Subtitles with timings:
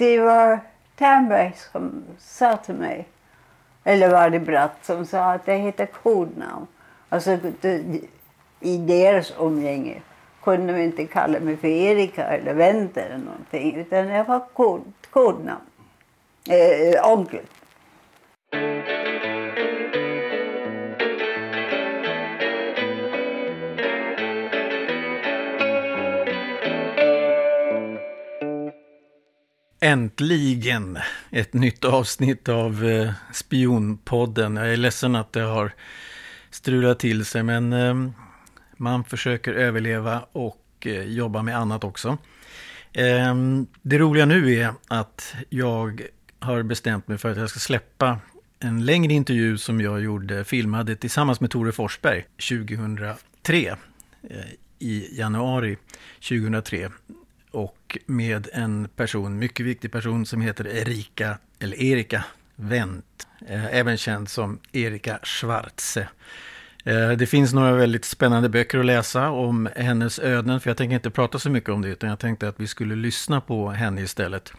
[0.00, 0.60] det var
[0.98, 3.08] Ternberg som sa till mig,
[3.84, 6.66] eller var det Bratt som sa att det heter kodnamn.
[7.08, 7.38] Alltså
[8.60, 10.02] i deras umgänge
[10.42, 14.92] kunde de inte kalla mig för Erika eller Wendt eller någonting utan jag var kod,
[15.10, 15.60] kodnamn.
[16.48, 17.44] Eh, onkel.
[29.82, 30.98] Äntligen
[31.30, 34.56] ett nytt avsnitt av eh, Spionpodden.
[34.56, 35.72] Jag är ledsen att det har
[36.50, 37.94] strulat till sig men eh,
[38.76, 42.18] man försöker överleva och eh, jobba med annat också.
[42.92, 43.34] Eh,
[43.82, 46.02] det roliga nu är att jag
[46.38, 48.18] har bestämt mig för att jag ska släppa
[48.58, 53.76] en längre intervju som jag gjorde, filmade tillsammans med Tore Forsberg 2003
[54.22, 54.38] eh,
[54.78, 55.76] i januari
[56.28, 56.90] 2003
[57.50, 62.24] och med en person, mycket viktig person som heter Erika, eller Erika
[62.56, 66.08] Wendt, eh, även känd som Erika Schwarze.
[66.84, 70.94] Eh, det finns några väldigt spännande böcker att läsa om hennes öden, för jag tänker
[70.94, 74.00] inte prata så mycket om det, utan jag tänkte att vi skulle lyssna på henne
[74.00, 74.52] istället.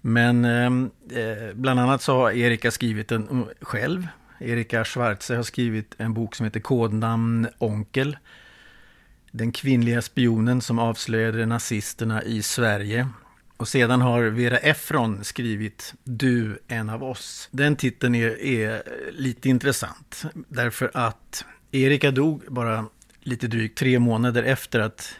[0.00, 4.06] Men ehm, eh, bland annat så har Erika skrivit den själv.
[4.38, 8.16] Erika Schwarze har skrivit en bok som heter Kodnamn Onkel
[9.32, 13.08] den kvinnliga spionen som avslöjade nazisterna i Sverige.
[13.56, 17.48] Och sedan har Vera Efron skrivit Du, en av oss.
[17.50, 20.24] Den titeln är, är lite intressant.
[20.34, 22.86] Därför att Erika dog bara
[23.20, 25.14] lite drygt tre månader efter att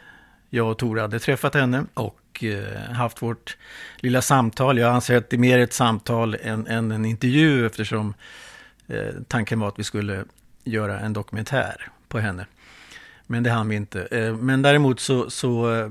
[0.49, 3.57] jag och Tore hade träffat henne och eh, haft vårt
[3.97, 4.77] lilla samtal.
[4.77, 8.13] Jag anser att det är mer ett samtal än, än en intervju eftersom
[8.87, 10.25] eh, tanken var att vi skulle
[10.63, 12.45] göra en dokumentär på henne.
[13.27, 14.05] Men det hann vi inte.
[14.05, 15.89] Eh, men däremot så, så eh,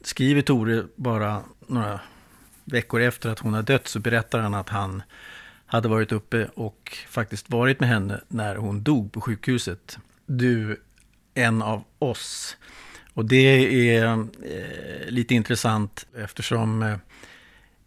[0.00, 2.00] skriver Tore bara några
[2.64, 5.02] veckor efter att hon har dött så berättar han att han
[5.66, 9.98] hade varit uppe och faktiskt varit med henne när hon dog på sjukhuset.
[10.26, 10.82] Du,
[11.34, 12.56] en av oss.
[13.14, 14.16] Och det är eh,
[15.08, 16.96] lite intressant eftersom eh,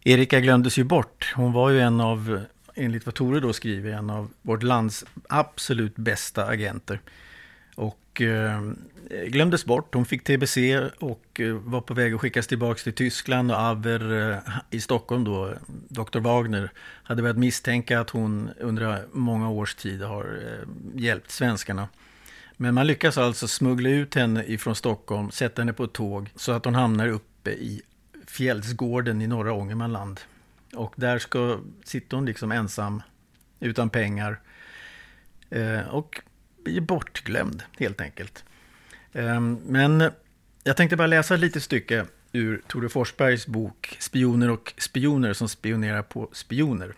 [0.04, 1.32] Erika glömdes ju bort.
[1.36, 2.40] Hon var ju en av,
[2.74, 7.00] enligt vad Tore då skriver, en av vårt lands absolut bästa agenter.
[8.12, 8.62] Och eh,
[9.26, 9.94] glömdes bort.
[9.94, 10.56] Hon fick TBC
[10.98, 13.50] och eh, var på väg att skickas tillbaka till Tyskland.
[13.50, 14.38] Och Aver eh,
[14.70, 15.54] i Stockholm då,
[15.88, 16.18] Dr.
[16.18, 16.70] Wagner,
[17.02, 20.40] hade börjat misstänka att hon under många års tid har
[20.94, 21.88] hjälpt svenskarna.
[22.56, 26.52] Men man lyckas alltså smuggla ut henne ifrån Stockholm, sätta henne på ett tåg så
[26.52, 27.82] att hon hamnar uppe i
[28.26, 30.20] Fjällsgården i norra Ångermanland.
[30.74, 33.02] Och där ska, sitter hon liksom ensam,
[33.60, 34.40] utan pengar.
[35.90, 36.20] och
[36.64, 38.44] blir bortglömd helt enkelt.
[39.12, 40.10] Ehm, men
[40.64, 45.48] jag tänkte bara läsa ett litet stycke ur Tore Forsbergs bok Spioner och spioner som
[45.48, 46.94] spionerar på spioner.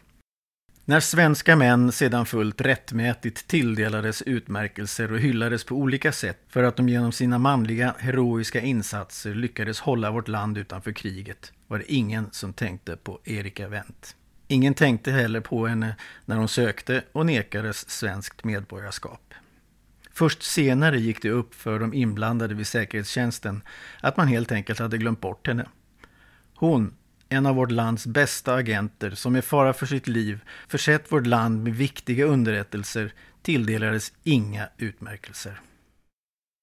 [0.86, 6.76] När svenska män sedan fullt rättmätigt tilldelades utmärkelser och hyllades på olika sätt för att
[6.76, 12.28] de genom sina manliga heroiska insatser lyckades hålla vårt land utanför kriget var det ingen
[12.32, 14.16] som tänkte på Erika Wendt.
[14.48, 19.34] Ingen tänkte heller på henne när hon sökte och nekades svenskt medborgarskap.
[20.14, 23.62] Först senare gick det upp för de inblandade vid säkerhetstjänsten
[24.00, 25.66] att man helt enkelt hade glömt bort henne.
[26.54, 26.94] Hon,
[27.28, 31.64] en av vårt lands bästa agenter som med fara för sitt liv försett vårt land
[31.64, 35.60] med viktiga underrättelser tilldelades inga utmärkelser.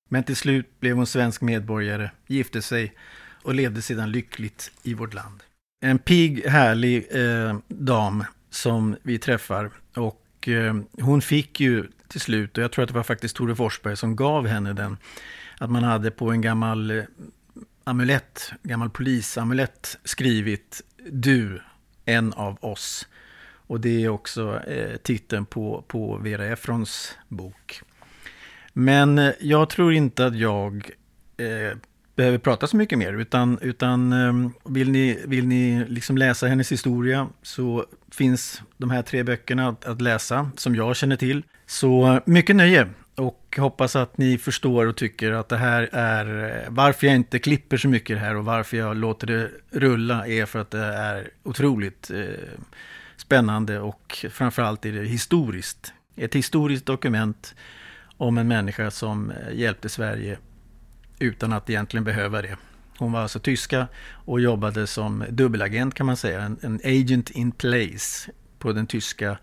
[0.09, 2.95] Men till slut blev hon svensk medborgare, gifte sig
[3.43, 5.43] och levde sedan lyckligt i vårt land.
[5.83, 12.57] En pigg, härlig eh, dam som vi träffar och eh, hon fick ju till slut.
[12.57, 14.97] Och jag tror att det var faktiskt Tore Forsberg som gav henne den.
[15.59, 17.03] Att man hade på en gammal eh,
[17.83, 21.61] amulett, gammal polisamulett skrivit Du,
[22.05, 23.07] en av oss.
[23.67, 27.81] Och det är också eh, titeln på, på Vera Efrons bok.
[28.73, 30.91] Men eh, jag tror inte att jag
[31.37, 31.77] eh,
[32.15, 33.13] behöver prata så mycket mer.
[33.13, 39.01] Utan, utan ehm, vill ni, vill ni liksom läsa hennes historia så finns de här
[39.01, 41.43] tre böckerna att, att läsa som jag känner till.
[41.65, 46.69] Så mycket nöje och hoppas att ni förstår och tycker att det här är eh,
[46.69, 50.59] varför jag inte klipper så mycket här och varför jag låter det rulla är för
[50.59, 52.25] att det är otroligt eh,
[53.17, 55.93] spännande och framförallt är det historiskt.
[56.15, 57.55] Ett historiskt dokument
[58.17, 60.37] om en människa som eh, hjälpte Sverige
[61.21, 62.57] utan att egentligen behöva det.
[62.97, 63.87] Hon var alltså tyska
[64.25, 69.37] och jobbade som dubbelagent kan man säga, en, en agent in place på den tyska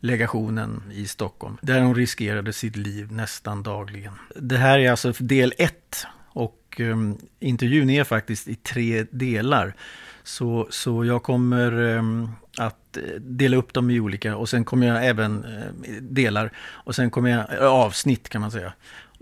[0.00, 1.56] legationen i Stockholm.
[1.62, 4.12] Där hon riskerade sitt liv nästan dagligen.
[4.36, 9.74] Det här är alltså del ett Och um, intervjun är faktiskt i tre delar.
[10.22, 14.86] Så, så jag kommer um, att eh, dela upp dem i olika och sen kommer
[14.86, 18.72] jag även uh, delar och sen kommer jag, eh, avsnitt kan man säga.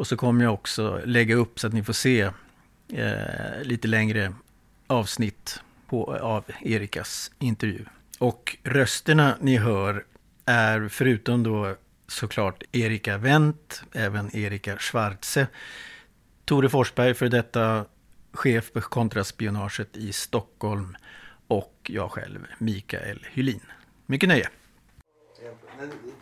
[0.03, 2.21] Och så kommer jag också lägga upp så att ni får se
[2.93, 4.33] eh, lite längre
[4.87, 7.85] avsnitt på, av Erikas intervju.
[8.19, 10.05] Och rösterna ni hör
[10.45, 11.77] är förutom då
[12.09, 15.47] såklart Erika Wendt, även Erika Schwarze,
[16.45, 17.85] Tore Forsberg, för detta
[18.33, 20.97] chef för kontraspionaget i Stockholm
[21.47, 23.73] och jag själv, Mikael Hylin.
[24.07, 24.49] Mycket nöje!
[25.45, 25.51] Ja,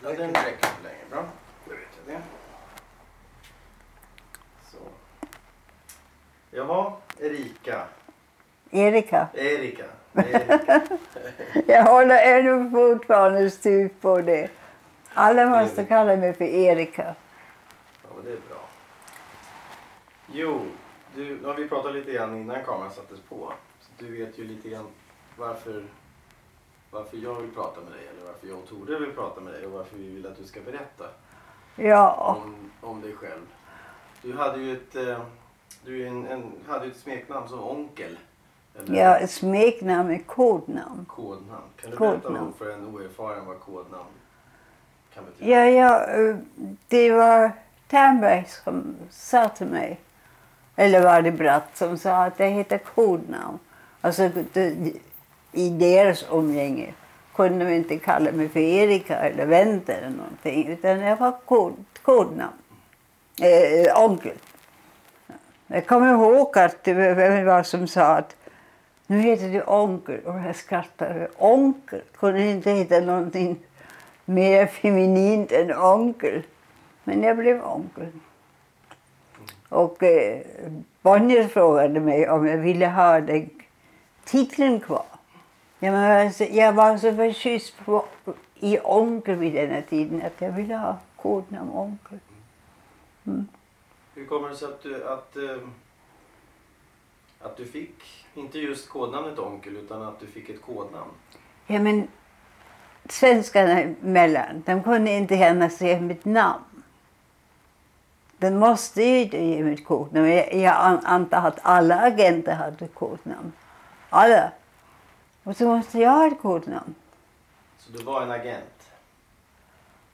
[0.03, 1.05] den räcker länge.
[1.11, 1.33] Bra,
[1.67, 2.23] då vet jag det.
[4.73, 4.79] Så.
[6.51, 7.87] Jaha, Erika.
[8.71, 9.29] Erika.
[9.35, 9.85] Erika.
[10.15, 10.81] Erika.
[11.67, 14.51] Jag håller ännu fortfarande styvt på det.
[15.15, 17.15] Alla måste kalla mig för Erika.
[18.03, 18.59] Ja, det är bra.
[20.33, 20.61] Jo,
[21.15, 23.53] du, nu har vi pratat lite grann innan kameran sattes på.
[23.81, 24.87] Så du vet ju lite grann
[25.37, 25.85] varför,
[26.91, 29.67] varför jag vill prata med dig eller varför jag och Tore vill prata med dig
[29.67, 31.05] och varför vi vill att du ska berätta
[31.77, 33.47] Ja, om, om dig själv.
[34.23, 35.19] Du hade ju ett, eh,
[35.85, 38.19] du en, en, hade ju ett smeknamn som Onkel.
[38.79, 41.07] Eller ja smeknamn är kodnamn.
[41.09, 41.63] Kodnamn.
[41.77, 42.47] Kan du berätta Kodnamn.
[42.47, 44.05] om för en oerfaren vad kodnamn
[45.15, 45.51] kan betyda?
[45.51, 46.37] Ja, ja, eh,
[46.89, 47.53] det var
[47.89, 50.01] Ternberg som sa till mig,
[50.77, 53.59] eller var det Bratt som sa att det heter kodnamn.
[54.01, 54.31] Alltså
[55.53, 56.95] i deras umgänge
[57.35, 61.85] kunde de inte kalla mig för Erika eller Wendt eller någonting utan jag var kod,
[62.03, 62.53] kodnamn.
[63.41, 64.37] Eh, onkel.
[65.73, 68.37] Jag kommer ihåg att vem det var som sa att
[69.07, 71.29] nu heter du onkel och jag skrattade.
[71.39, 73.59] Onkel kunde inte heta någonting
[74.25, 76.43] mer feminint än onkel.
[77.05, 78.07] Men jag blev onkel.
[79.69, 80.41] Och eh,
[81.03, 83.51] Bonnier frågade mig om jag ville ha den
[84.25, 85.05] titeln kvar.
[85.79, 88.05] Jag var så, jag var så förtjust på,
[88.55, 92.19] i onkel vid den tiden att jag ville ha kodnamn onkel.
[93.27, 93.49] Mm
[94.31, 95.59] kommer det sig att du, att, eh,
[97.41, 101.11] att du fick, inte just kodnamnet Onkel, utan att du fick ett kodnamn?
[101.67, 102.09] Ja, men
[103.09, 106.65] svenskarna emellan, de kunde inte gärna säga mitt namn.
[108.39, 110.29] Den måste ju inte ge mitt kodnamn.
[110.31, 113.53] Jag, jag an- antar att alla agenter hade kodnamn.
[114.11, 114.53] Alla.
[115.45, 116.95] Och så måste jag ha ett kodnamn.
[117.79, 118.80] Så du var en agent.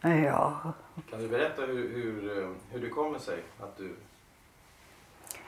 [0.06, 0.72] Ja.
[1.10, 3.96] Kan du berätta hur, hur, eh, hur det kommer sig att du...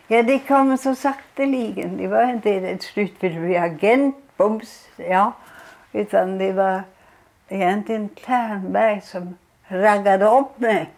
[0.07, 1.97] ja, det kom så sakteligen.
[1.97, 5.33] Det var inte ett slut för bli agent, bums, ja.
[5.93, 6.83] Utan det var
[7.49, 9.37] egentligen Ternberg som
[9.69, 10.91] raggade upp mig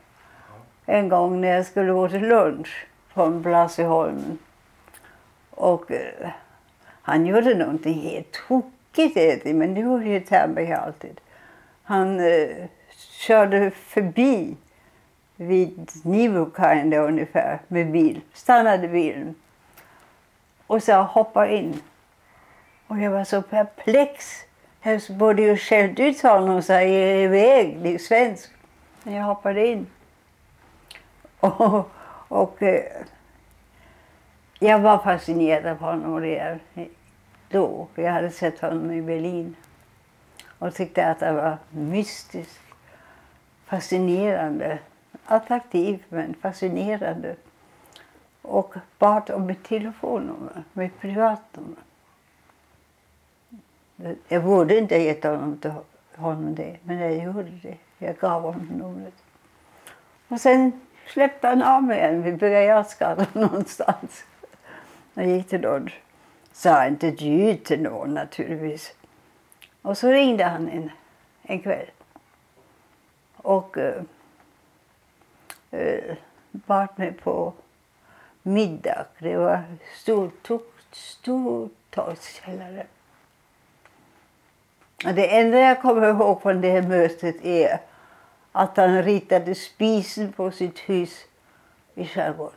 [0.87, 4.39] en gång när jag skulle gå till lunch på en Blasieholmen.
[5.51, 6.31] Och eh,
[7.03, 11.21] han gjorde någonting helt tokigt, men det gjorde ju Ternberg alltid.
[11.83, 12.67] Han eh,
[13.21, 14.57] körde förbi
[15.37, 19.35] vid Nivåkajen ungefär med bil, stannade bilen
[20.67, 21.81] och så hoppar in.
[22.87, 24.27] Och jag var så perplex.
[24.83, 28.51] Jag borde ju skällt ut honom och sagt iväg, det är svensk.
[29.03, 29.87] Men jag hoppade in.
[31.41, 31.91] Och,
[32.29, 32.85] och eh,
[34.59, 36.59] jag var fascinerad av honom redan
[37.49, 37.89] då.
[37.95, 39.57] Jag hade sett honom i Berlin.
[40.59, 42.70] Och tyckte att det var mystiskt,
[43.71, 44.79] fascinerande.
[45.25, 47.37] Attraktiv men fascinerande.
[48.43, 51.77] Och bad om mitt telefonnummer, mitt privatnummer.
[54.29, 55.73] Jag borde inte ha gett honom, till
[56.17, 57.77] honom det, men jag gjorde det.
[57.99, 59.15] Jag gav honom numret.
[60.29, 64.25] Och sen släppte han av mig igen vid Birger någonstans.
[65.15, 66.01] Jag gick till lunch.
[66.53, 68.95] Sa inte du till någon naturligtvis.
[69.83, 70.91] Och så ringde han en,
[71.43, 71.87] en kväll.
[73.43, 74.03] Och eh,
[75.71, 76.17] eh,
[76.51, 77.53] bad mig på
[78.43, 79.07] middag.
[79.19, 79.63] Det var
[79.95, 80.71] stortorgskällare.
[80.93, 82.87] stortalskällare.
[85.15, 87.81] det enda jag kommer ihåg från det här mötet är
[88.53, 91.25] att han ritade spisen på sitt hus
[91.95, 92.55] i skärgården.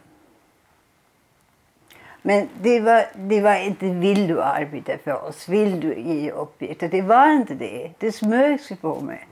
[2.21, 6.89] Men det var, det var inte vill du arbeta för oss, vill du ge uppgifter.
[6.89, 7.91] Det var inte det.
[7.99, 9.27] Det smög sig på mig.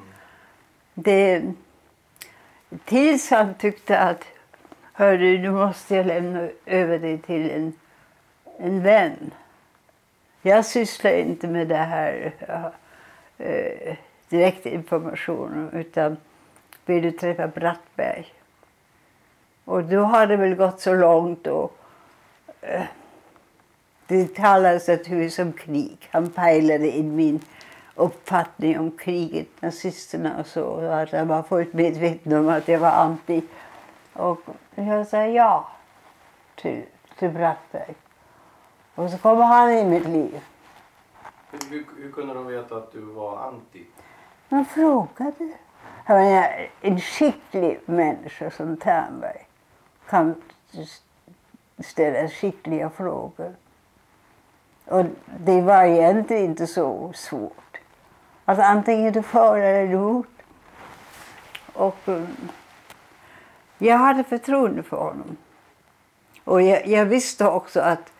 [1.03, 1.53] Det,
[2.85, 4.25] tills han tyckte att
[4.93, 7.73] hörru, nu måste jag lämna över dig till en,
[8.59, 9.31] en vän.
[10.41, 12.33] Jag sysslar inte med det här
[13.37, 13.95] eh,
[14.29, 16.17] direktinformationen utan
[16.85, 18.33] vill du träffa Brattberg?
[19.65, 21.77] Och då har det väl gått så långt och
[22.61, 22.83] eh,
[24.07, 25.97] det talades ett hus om krig.
[26.11, 27.39] Han pejlade in min
[27.95, 30.63] uppfattning om kriget, nazisterna och så.
[30.63, 33.43] Och att jag var fullt medveten om att jag var anti.
[34.13, 34.39] Och
[34.75, 35.71] jag sa ja
[36.55, 36.83] till,
[37.19, 37.95] till Brattberg.
[38.95, 40.41] Och så kommer han in i mitt liv.
[41.51, 43.85] Hur, hur, kunde de veta att du var anti?
[44.49, 45.51] Man frågade.
[46.05, 49.47] Jag menar, en skicklig människa som Ternberg
[50.09, 50.41] kan
[51.79, 53.55] ställa skickliga frågor.
[54.85, 55.05] Och
[55.39, 57.70] det var egentligen inte så svårt.
[58.51, 60.27] Alltså antingen är du för eller emot.
[61.73, 62.23] Och eh,
[63.77, 65.37] jag hade förtroende för honom.
[66.43, 68.11] Och jag, jag visste också att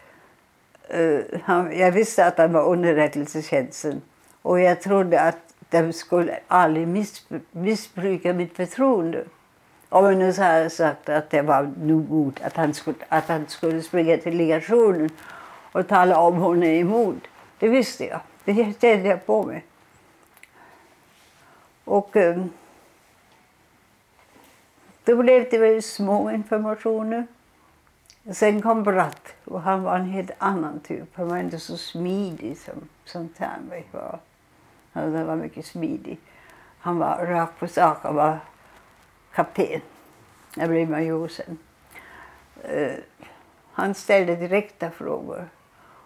[0.96, 4.02] uh, han, jag visste att han var underrättelsetjänsten.
[4.42, 5.38] Och jag trodde att
[5.70, 6.88] de skulle aldrig
[7.52, 9.24] missbruka mitt förtroende.
[9.90, 13.82] Om jag nu hade sagt att det var nog att han skulle, att han skulle
[13.82, 15.10] springa till legationen
[15.72, 17.24] och tala om hon är emot.
[17.60, 18.20] Det visste jag.
[18.46, 19.66] Det kände jag på mig.
[21.86, 22.46] Och eh,
[25.04, 27.28] då blev det väldigt små informationer.
[28.34, 31.10] Sen kom Bratt och han var en helt annan typ.
[31.14, 34.20] Han var inte så smidig som, som Ternberg var.
[34.94, 36.20] Han var mycket smidig.
[36.80, 37.98] Han var rakt på sak.
[38.02, 38.40] Han var
[39.34, 39.82] kapten.
[40.56, 41.58] Jag blev major sen.
[42.70, 42.94] Uh,
[43.74, 45.50] han ställde direkta frågor.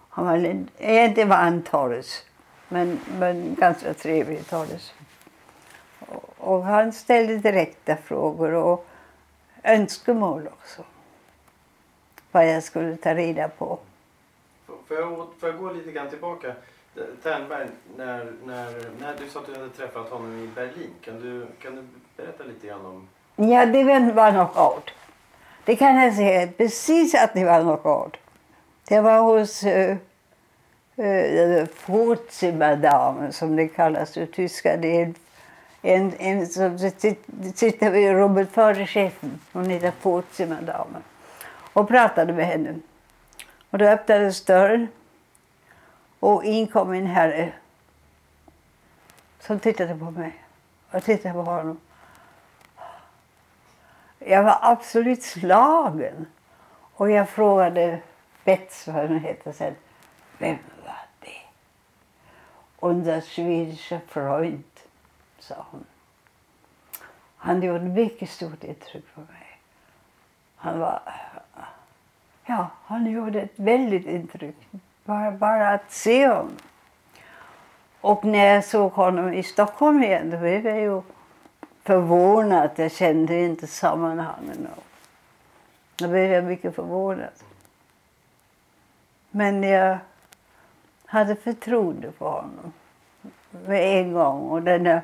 [0.08, 0.68] Han var, en...
[1.14, 2.22] Det var en torres,
[2.68, 4.92] men, men ganska trevlig torres.
[6.46, 8.86] Och, han ställde direkta frågor och
[9.62, 10.82] önskemål också.
[12.32, 13.78] Vad jag skulle ta reda på.
[14.66, 16.54] Får jag, får jag gå lite grann tillbaka?
[17.22, 21.46] Ternberg, när, när, när du sa att du hade träffat honom i Berlin, kan du,
[21.62, 21.82] kan du
[22.16, 23.08] berätta lite grann om?
[23.36, 24.90] Ja, det var knockout.
[25.64, 28.16] Det kan jag säga precis att det var knockout.
[28.88, 29.96] Det var hos uh,
[30.98, 34.76] uh, Vorzimmerdame som det kallas i tyska.
[34.76, 35.14] Det är en,
[35.82, 39.40] en som sitter vid rummet före chefen.
[39.52, 40.98] Hon heter Vorzimmerdame.
[41.72, 42.74] Och pratade med henne.
[43.70, 44.88] Och då öppnades dörren.
[46.20, 47.52] Och in kom en herre
[49.40, 50.42] som tittade på mig.
[50.90, 51.80] Jag tittade på honom.
[54.18, 56.26] Jag var absolut slagen.
[56.94, 58.00] Och jag frågade
[58.44, 59.74] Bets, vad hon heter sen,
[60.38, 61.40] vem var det?
[62.80, 64.64] Unser schwedische Freund,
[65.48, 65.84] sa hon.
[67.36, 69.60] Han gjorde mycket stort intryck på mig.
[70.56, 71.00] Han var...
[72.46, 74.56] Ja, han gjorde ett väldigt intryck.
[75.04, 76.56] Bara, bara att se honom.
[78.00, 81.02] Och när jag såg honom i Stockholm igen, då blev jag ju
[81.82, 82.70] förvånad.
[82.76, 84.68] Jag kände inte sammanhangen.
[85.96, 87.30] Då blev jag mycket förvånad.
[89.30, 89.98] Men jag
[91.06, 92.72] hade förtroende för honom
[93.66, 94.40] med en gång.
[94.40, 95.02] Och den där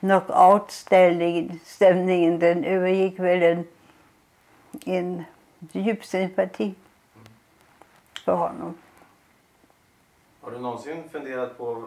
[0.00, 3.64] knockout-stämningen den övergick väl en,
[4.86, 5.24] en
[5.72, 6.74] djup sympati
[8.24, 8.74] för honom.
[10.40, 11.84] Har du någonsin funderat på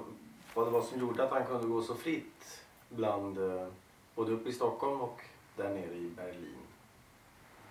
[0.54, 3.68] vad det var som gjorde att han kunde gå så fritt bland eh,
[4.16, 5.22] både uppe i Stockholm och
[5.56, 6.56] där nere i Berlin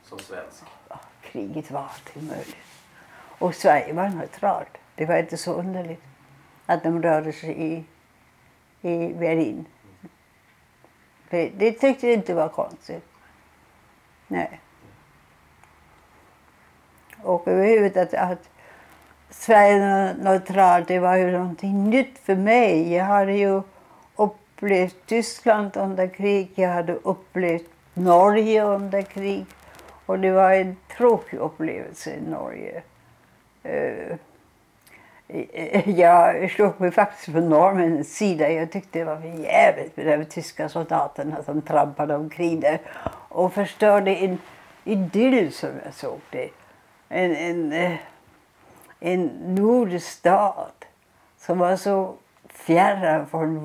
[0.04, 0.64] som svensk?
[0.88, 2.56] Ja, kriget var alltid möjligt.
[3.38, 4.78] Och Sverige var neutralt.
[4.94, 6.02] Det var inte så underligt
[6.66, 7.84] att de rörde sig i,
[8.88, 9.66] i Berlin.
[11.32, 13.04] Det, det tyckte jag inte var konstigt.
[14.28, 14.60] Nej.
[17.22, 18.50] Och överhuvudtaget att, att
[19.30, 22.92] Sverige var neutralt, det var ju någonting nytt för mig.
[22.92, 23.62] Jag hade ju
[24.16, 29.46] upplevt Tyskland under krig, jag hade upplevt Norge under krig.
[30.06, 32.82] Och det var en tråkig upplevelse i Norge.
[33.66, 34.16] Uh,
[35.86, 38.50] jag slog mig faktiskt på norrmännens sida.
[38.50, 42.80] Jag tyckte det var för jävligt med de tyska soldaterna som trampade omkring där
[43.28, 44.38] och förstörde en
[44.84, 46.48] idyll som jag såg det.
[47.08, 47.96] En, en, eh,
[49.00, 50.84] en nordisk nordstat
[51.38, 52.14] som var så
[52.48, 53.58] fjärran från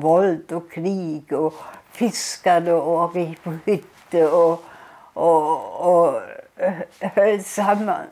[0.00, 1.54] våld och krig och
[1.90, 4.64] fiskade och gick på hytte och,
[5.12, 6.20] och, och
[6.56, 8.06] eh, höll samman.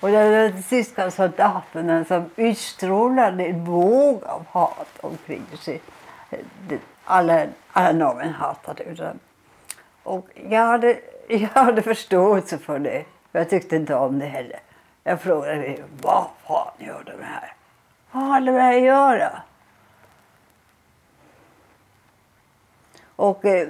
[0.00, 5.80] Och det var de tyska soldaterna som utstrålade en våg av hat omkring sig.
[7.04, 9.18] Alla, alla norrmän hatade dem.
[10.02, 13.04] Och jag hade, jag hade förståelse för det.
[13.32, 14.60] Jag tyckte inte om det heller.
[15.04, 17.52] Jag frågade mig, vad fan gör de här?
[18.12, 19.42] Vad har de med att göra?
[23.16, 23.68] Och eh,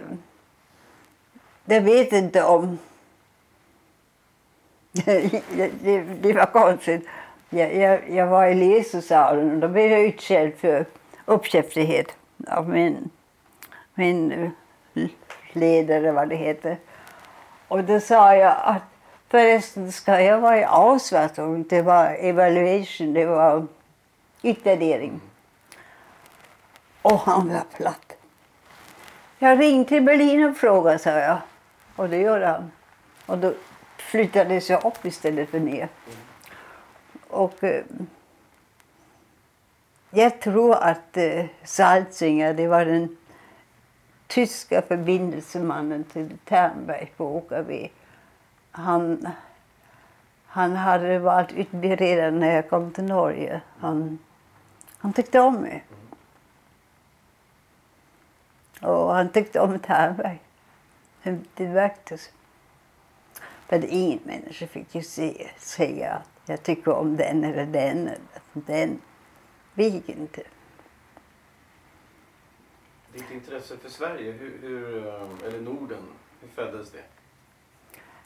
[1.65, 2.79] jag vet inte om
[5.05, 5.43] det,
[6.23, 7.09] det, var konstigt.
[7.51, 10.85] Jag, jag, jag var i läsesalen och då blev jag utskälld för
[11.25, 12.07] uppkäftighet
[12.49, 13.11] av min,
[13.95, 14.33] min
[14.95, 15.09] eh,
[15.53, 16.77] ledare, vad det heter.
[17.69, 18.83] Och då sa jag att
[19.29, 21.65] förresten ska jag vara i Auswertung.
[21.69, 23.67] Det var evaluation, det var
[24.43, 25.21] utvärdering.
[27.03, 28.17] Och han var platt.
[29.39, 31.39] Jag ringde till Berlin och frågade, sa jag.
[31.97, 32.71] Och det gjorde han.
[33.27, 33.53] Och då
[34.09, 35.89] flyttades jag upp istället för ner.
[37.29, 37.85] Och eh,
[40.11, 43.17] jag tror att eh, Salzinger, det var den
[44.27, 47.91] tyska förbindelsemannen till Ternberg på Åkarby.
[48.71, 49.29] Han,
[50.47, 53.61] han hade varit utbildad när jag kom till Norge.
[53.81, 54.19] Han,
[54.99, 55.85] han tyckte om mig.
[58.81, 60.41] Och han tyckte om Ternberg.
[61.23, 62.31] Det, det märktes.
[63.69, 68.09] Men ingen människa fick ju se, säga att jag tycker om den eller den.
[68.09, 68.19] Eller
[68.53, 69.01] den.
[69.75, 70.43] Vi gick inte.
[73.13, 76.03] Ditt intresse för Sverige, hur, hur, eh, eller Norden,
[76.41, 77.03] hur föddes det?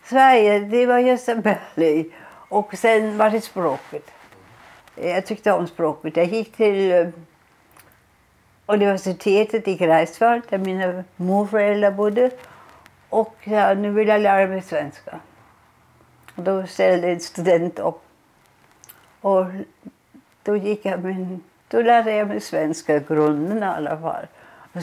[0.04, 2.14] Sverige, det var Gösta Berling.
[2.48, 4.10] Och sen var det språket.
[4.94, 6.16] Jag tyckte om språket.
[6.16, 7.08] Jag gick till eh,
[8.66, 12.30] universitetet i Greifswald där mina morföräldrar bodde.
[13.08, 15.20] Och ja, nu vill jag lära mig svenska.
[16.36, 18.02] Och då ställde en student upp.
[19.20, 19.44] Och
[20.42, 24.26] då gick jag min, då lärde jag mig svenska grunden i alla fall.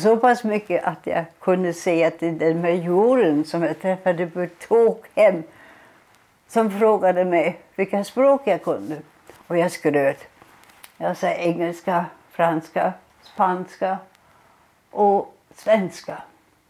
[0.02, 4.68] Så pass mycket att jag kunde säga till den majoren som jag träffade på ett
[4.68, 5.44] tåg hem
[6.48, 8.98] som frågade mig vilka språk jag kunde.
[9.48, 10.28] Och jag skröt.
[10.98, 13.98] Jag sa engelska, franska, spanska
[14.92, 16.18] och svenska.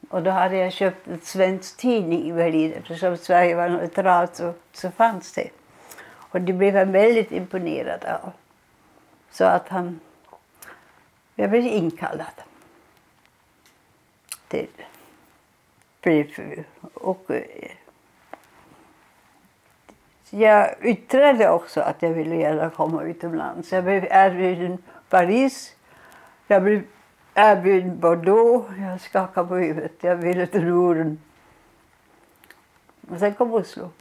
[0.10, 4.54] Och då hade jag köpt en svensk tidning i Berlin eftersom Sverige var neutralt så,
[4.72, 5.50] så fanns det.
[6.10, 8.32] Och det blev han väldigt imponerad av.
[9.32, 10.00] Så att han...
[11.36, 12.42] Jag blev inkallad
[14.48, 14.68] till
[16.02, 16.64] Prefur.
[16.94, 17.72] Och eh,
[20.30, 23.72] jag yttrade också att jag ville gärna komma utomlands.
[23.72, 24.78] Jag blev erbjuden
[25.10, 25.76] Paris.
[26.48, 26.84] Jag blev
[27.34, 28.70] erbjuden Bordeaux.
[28.78, 30.04] Jag skakade på huvudet.
[30.04, 31.20] Jag ville till Norden.
[33.10, 33.92] Och sen kom Oslo.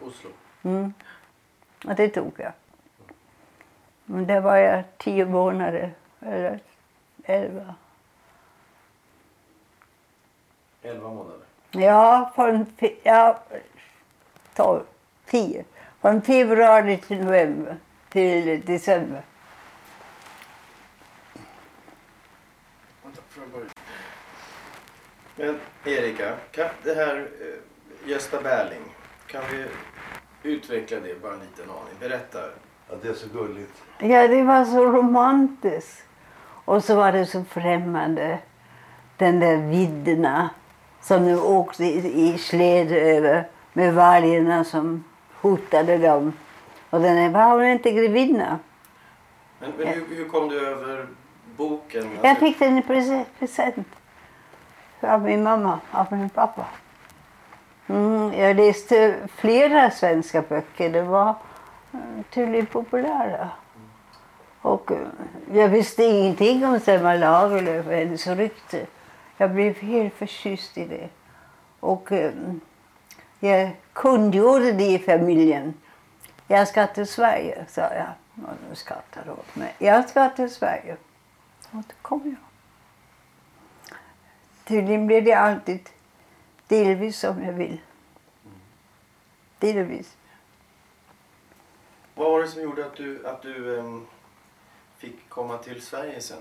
[0.00, 0.30] Oslo.
[0.62, 0.94] Mm.
[1.84, 2.52] Och det tog jag.
[4.04, 6.60] Men där var jag tio månader, eller
[7.24, 7.74] elva.
[10.82, 11.46] Elva månader.
[11.70, 12.66] Ja, från
[13.02, 13.42] ja,
[14.54, 14.82] tolv,
[15.26, 15.64] tio.
[16.00, 17.76] Från februari till november,
[18.08, 19.22] till december.
[23.02, 23.62] Vänta, får jag bara-
[25.36, 28.82] Men Erika, kan det här eh, Gösta Berling,
[29.26, 29.64] kan vi
[30.50, 31.94] utveckla det bara en liten aning?
[32.00, 32.38] Berätta.
[32.88, 33.82] Ja, det är så gulligt.
[33.98, 36.04] Ja, det var så romantiskt.
[36.64, 38.38] Och så var det så främmande.
[39.16, 40.50] Den där vidderna
[41.00, 45.04] som de åkte i, i sled över med vargarna som
[45.40, 46.32] hotade dem.
[46.90, 48.58] Och den där, var hon inte grevinna?
[49.60, 51.06] Men, men hur, hur kom du över
[51.56, 52.08] boken?
[52.22, 53.86] Jag fick den i prese- present
[55.04, 56.66] av min mamma, av min pappa.
[57.86, 60.90] Mm, jag läste flera svenska böcker.
[60.90, 61.28] Det var
[61.92, 61.98] eh,
[62.30, 63.50] tydligen populära.
[64.60, 64.98] Och eh,
[65.52, 68.86] jag visste ingenting om Selma Lagerlöf och hennes rykte.
[69.36, 71.08] Jag blev helt förtjust i det.
[71.80, 72.32] Och eh,
[73.40, 75.74] jag kungjorde det i familjen.
[76.46, 78.12] Jag ska till Sverige, sa jag.
[78.34, 79.74] Och de skrattade åt mig.
[79.78, 80.96] Jag ska till Sverige.
[81.70, 82.51] Och då kom jag.
[84.64, 85.88] Tydligen blir det alltid
[86.68, 87.80] delvis som jag vill.
[89.58, 90.16] Delvis.
[92.14, 94.06] Vad var det som gjorde att du, att du ehm,
[94.98, 96.38] fick komma till Sverige sen?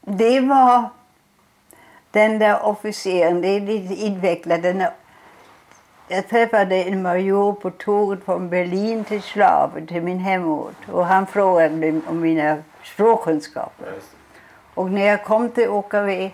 [0.00, 0.90] Det var
[2.10, 4.62] den där officeren, det är lite invecklat.
[4.62, 4.90] Den där,
[6.08, 10.88] jag träffade en major på tåget från Berlin till Slaven, till min hemort.
[10.92, 13.92] Och han frågade om mina språkkunskaper.
[14.74, 16.30] Och när jag kom till OKV,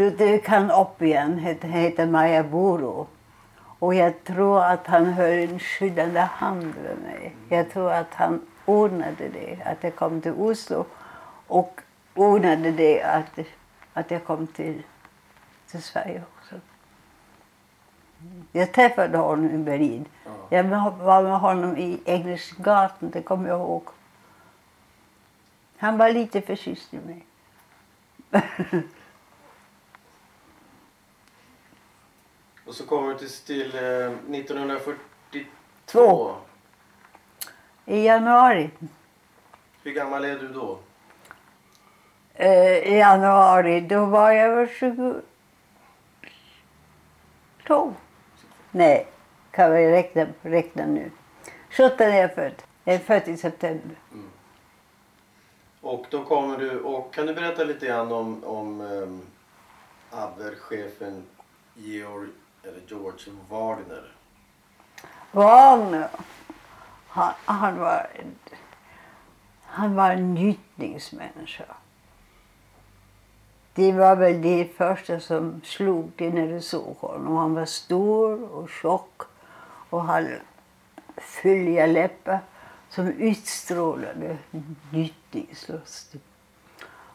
[0.00, 3.06] då dök han upp igen, het- heter Maja Boro.
[3.78, 7.36] Och jag tror att han höll en skyddande hand över mig.
[7.48, 10.84] Jag tror att han ordnade det, att jag kom till Oslo.
[11.46, 11.80] Och
[12.14, 13.38] ordnade det att,
[13.92, 14.82] att jag kom till,
[15.70, 16.54] till Sverige också.
[18.52, 20.04] Jag träffade honom i Berlin.
[20.24, 20.30] Ja.
[20.56, 23.84] Jag var med honom i Engelsgatan, det kommer jag ihåg.
[25.78, 27.24] Han var lite förtjust i mig.
[32.70, 35.44] Och så kommer du till, till eh, 1942.
[35.84, 36.34] Två.
[37.86, 38.70] I januari.
[39.82, 40.78] Hur gammal är du då?
[42.34, 45.20] Eh, I januari, då var jag väl 22.
[48.70, 49.06] Nej,
[49.50, 51.10] kan vi räkna, räkna nu.
[51.70, 52.62] 17 är jag född.
[52.84, 53.96] Jag är född i september.
[55.80, 59.22] Och då kommer du, och kan du berätta lite grann om, om um,
[60.10, 61.26] Abwehrchefen
[61.74, 62.28] Georg,
[62.62, 64.12] eller George Wagner?
[65.32, 66.08] Wagner,
[67.08, 68.38] han, han, var, en-
[69.62, 71.64] han var en njutningsmänniska.
[73.74, 77.36] Det var väl det första som slog dig när du såg honom.
[77.36, 79.22] Han var stor och tjock
[79.90, 80.40] och hade
[81.16, 82.38] fylliga läppar
[82.88, 84.38] som utstrålade
[84.92, 86.14] njutningslust.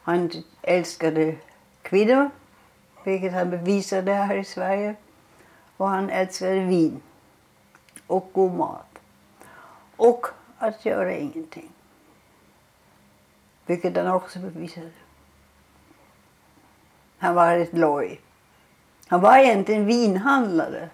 [0.03, 0.31] Han
[0.61, 1.35] älskade
[1.81, 2.29] kvinnor,
[3.03, 4.95] vilket han bevisade här i Sverige.
[5.77, 7.01] Och han älskade vin
[8.07, 8.99] och god mat.
[9.95, 10.25] Och
[10.57, 11.69] att göra ingenting.
[13.65, 14.91] Vilket han också bevisade.
[17.17, 18.21] Han var ett loj.
[19.07, 20.89] Han var egentligen vinhandlare.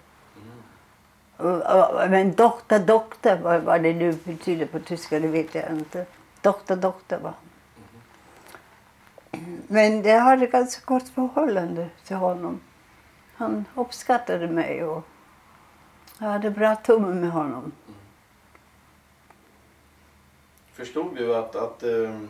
[1.38, 6.06] Och- Men doktor, doktor, vad, vad det nu betyder på tyska, det vet jag inte.
[6.41, 7.39] Doktor, doktor var han.
[9.67, 12.60] Men jag hade ganska gott förhållande till honom.
[13.41, 15.04] Han uppskattade mig och
[16.19, 17.71] jag hade bra tumme med honom.
[20.73, 22.30] Förstod du att, att ehm,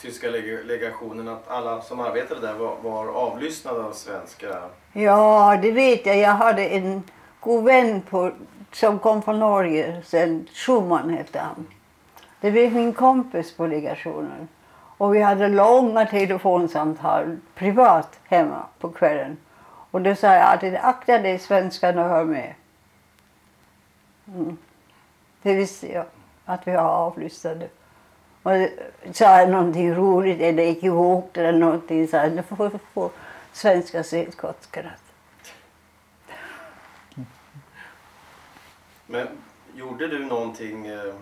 [0.00, 4.62] tyska leg- legationen, att alla som arbetade där var, var avlyssnade av svenska?
[4.92, 6.16] Ja, det vet jag.
[6.18, 7.02] Jag hade en
[7.40, 8.32] god vän på,
[8.72, 10.48] som kom från Norge sen.
[10.52, 11.66] Schumann hette han.
[12.40, 14.48] Det blev min kompis på legationen.
[14.98, 19.36] Och vi hade långa telefonsamtal privat hemma på kvällen.
[19.96, 22.54] Och då sa jag alltid akta dig svenskarna hör med.
[24.28, 24.56] Mm.
[25.42, 26.06] Det visste jag
[26.44, 27.68] att vi har avlyssnade.
[28.42, 28.52] Och
[29.12, 33.10] sa jag någonting roligt eller ihop eller någonting så här, nu får vi få
[33.52, 35.02] svenska se ett gott skratt.
[39.06, 39.28] Men
[39.74, 41.14] gjorde du någonting, eh,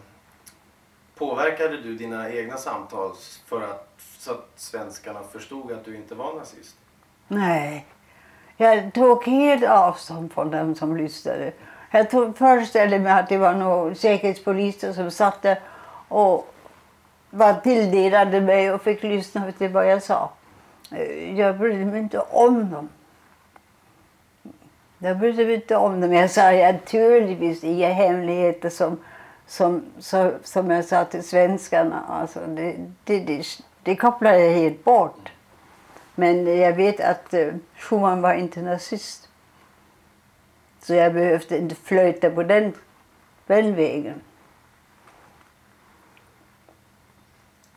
[1.15, 3.13] påverkade du dina egna samtal
[3.47, 6.77] för att, så att svenskarna förstod att du inte var nazist?
[7.29, 7.87] Nej,
[8.57, 11.53] jag tog helt avstånd från dem som lyssnade.
[11.91, 15.61] Jag tog, föreställde mig att det var några säkerhetspoliser som satt där
[16.09, 16.55] och
[17.31, 20.31] var tilldelade mig och fick lyssna till vad jag sa.
[20.91, 22.89] Eh, jag brydde mig inte om dem.
[24.99, 26.13] Jag brydde mig inte om dem.
[26.13, 28.99] Jag sa naturligtvis inga hemligheter som,
[29.47, 32.05] som, som, som jag sa till svenskarna.
[32.09, 33.45] Alltså det, det, det,
[33.83, 35.34] det kopplade jag helt bort.
[36.15, 39.29] Men jag vet att eh, Schumann var inte nazist.
[40.81, 42.73] Så jag behövde inte flöjta på den,
[43.47, 44.21] den vägen.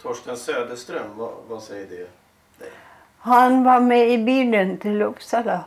[0.01, 2.71] Torsten Söderström, vad, vad säger det dig?
[3.17, 5.65] Han var med i bilen till Uppsala.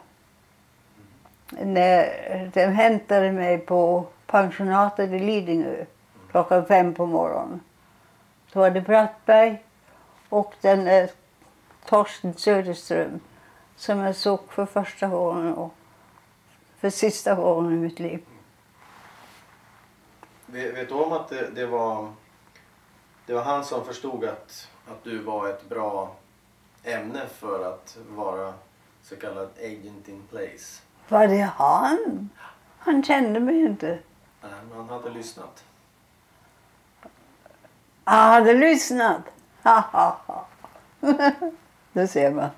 [1.51, 5.85] När de hämtade mig på pensionatet i Lidingö
[6.31, 7.61] klockan fem på morgonen.
[8.53, 9.63] Då var det Brattberg
[10.29, 11.11] och den eh,
[11.85, 13.21] Torsten Söderström
[13.77, 15.75] som jag såg för första gången och
[16.79, 18.25] för sista gången i mitt liv.
[20.47, 22.13] Vet, du om att det, det, var,
[23.27, 26.17] det var han som förstod att, att du var ett bra
[26.85, 28.55] ämne för att vara
[29.03, 30.83] så kallad agent in place?
[31.09, 32.31] Var det han?
[32.79, 33.99] Han kände mig inte.
[34.43, 35.65] Nej, men han hade lyssnat.
[38.05, 39.23] Han hade lyssnat.
[39.63, 40.47] Ha, ha, ha.
[41.93, 42.49] Det ser man.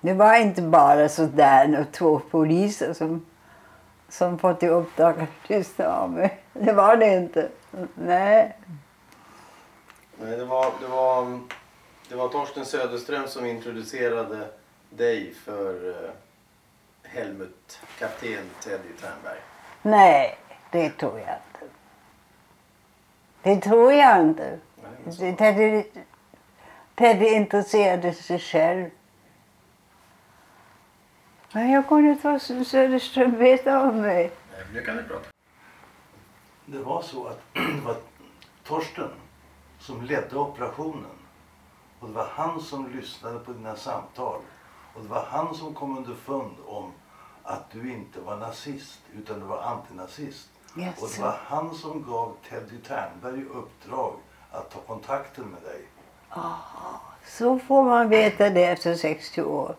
[0.00, 3.26] Det var inte bara sådär och två poliser som,
[4.08, 6.40] som fått i uppdrag att lyssna av mig.
[6.52, 7.48] Det var det inte.
[7.94, 8.56] Nej.
[10.20, 11.40] Nej, det var, det var,
[12.08, 14.48] det var Torsten Söderström som introducerade
[14.90, 16.10] dig för eh,
[17.02, 19.38] Helmut, kapten Teddy Ternberg.
[19.82, 20.38] Nej,
[20.70, 21.66] det tror jag inte.
[23.42, 24.58] Det tror jag inte.
[25.04, 25.84] Nej, så- Det-
[26.96, 28.90] Teddy, intresserade sig själv.
[31.52, 34.32] Men jag kunde inte Söderström veta om mig.
[34.52, 35.28] Nej, nu kan prata.
[36.66, 37.96] Det var så att det var
[38.64, 39.10] Torsten
[39.78, 41.16] som ledde operationen.
[42.00, 44.40] Och det var han som lyssnade på dina samtal.
[44.94, 46.92] Och det var han som kom underfund om
[47.42, 50.50] att du inte var nazist utan du var antinazist.
[50.78, 54.14] Yes, Och det var han som gav Teddy Ternberg i uppdrag
[54.50, 55.86] att ta kontakten med dig.
[57.26, 59.74] Så får man veta det efter 60 år.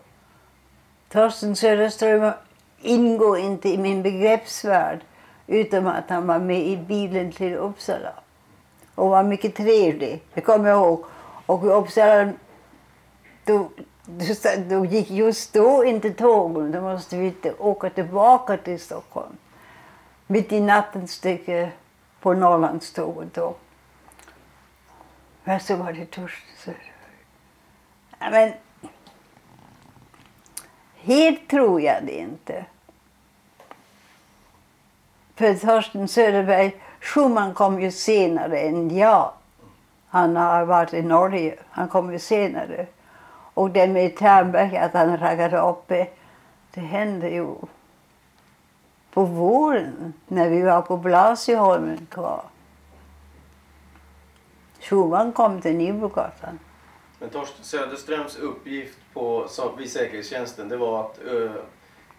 [1.08, 2.32] Torsten Söderström
[2.80, 5.00] ingår inte i min begreppsvärld
[5.46, 8.12] utom att han var med i bilen till Uppsala.
[8.94, 11.04] Och var mycket trevlig, det kommer jag ihåg.
[11.46, 12.32] Och i Uppsala,
[13.44, 13.68] då,
[14.04, 14.24] då,
[14.68, 16.72] då gick just då inte tågen.
[16.72, 19.36] Då måste vi åka tillbaka till Stockholm.
[20.26, 21.70] Mitt i natten stycke
[22.20, 23.54] på Norrlandståget då.
[25.48, 26.92] Men så var det Torsten Söderberg.
[28.18, 28.52] Ja, men
[30.96, 32.64] helt tror jag det inte.
[35.34, 39.32] För Torsten Söderberg, Schumann kom ju senare än jag.
[40.08, 41.56] Han har varit i Norge.
[41.70, 42.86] Han kom ju senare.
[43.54, 46.08] Och det med Ternberg, att han raggade uppe,
[46.74, 47.54] det hände ju
[49.10, 52.42] på våren när vi var på Blasieholmen kvar.
[54.88, 56.58] Schumann kom till Nybrogatan.
[57.18, 59.48] Men Torsten Söderströms uppgift på,
[59.78, 61.52] vid säkerhetstjänsten det var att, ö,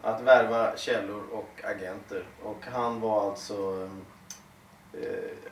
[0.02, 2.24] att värva källor och agenter.
[2.44, 3.90] Och han var alltså...
[4.94, 5.50] Eh,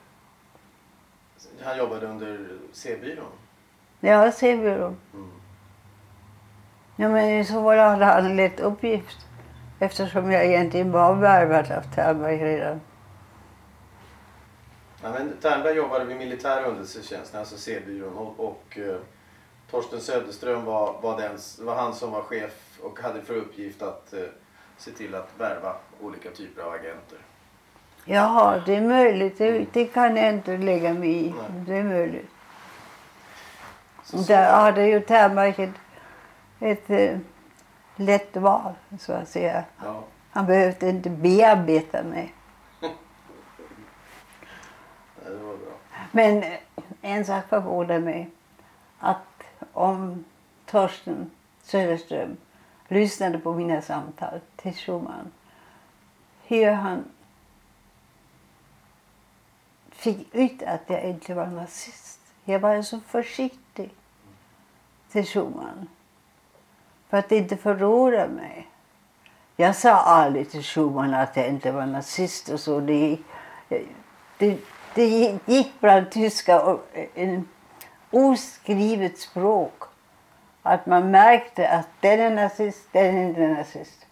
[1.63, 3.25] han jobbade under C-byrån.
[3.99, 4.31] Ja,
[4.77, 4.85] då.
[4.85, 5.31] Mm.
[6.95, 9.17] Ja, men så fall hade han en lätt uppgift.
[9.79, 12.81] Eftersom jag egentligen var värvad av Ternberg redan.
[15.03, 18.17] Ja, men Ternberg jobbade vid militär underrättelsetjänsten, alltså C-byrån.
[18.17, 18.97] Och, och eh,
[19.71, 24.13] Torsten Söderström var, var, den, var han som var chef och hade för uppgift att
[24.13, 24.19] eh,
[24.77, 27.17] se till att värva olika typer av agenter.
[28.05, 29.37] Jaha, det är möjligt.
[29.37, 31.29] Det, det kan jag inte lägga mig i.
[31.29, 31.63] Nej.
[31.67, 32.29] Det är möjligt.
[34.03, 35.69] Så, så, Där hade ju Ternberg ett,
[36.59, 37.17] ett eh,
[37.95, 39.63] lätt val, så att säga.
[39.83, 40.03] ja.
[40.31, 42.33] Han behövde inte bearbeta mig.
[42.81, 42.89] Ja,
[45.33, 45.73] det var bra.
[46.11, 46.43] Men
[47.01, 48.29] en sak förvånar mig.
[48.99, 49.43] Att
[49.73, 50.25] om
[50.65, 51.31] Torsten
[51.63, 52.37] Söderström
[52.87, 55.31] lyssnade på mina samtal till Schumann.
[56.43, 57.03] Hur han
[59.89, 62.19] fick ut att jag inte var nazist.
[62.43, 63.93] Jag var så försiktig
[65.11, 65.87] till Schumann.
[67.09, 68.67] För att inte förråda mig.
[69.55, 72.79] Jag sa aldrig till Schumann att jag inte var nazist och så.
[72.79, 73.17] Det,
[74.37, 74.57] det,
[74.97, 77.47] det gick bland tyska och eh, en
[78.11, 79.83] oskrivet språk.
[80.61, 84.05] Att man märkte att den är nazist, den är inte nazist.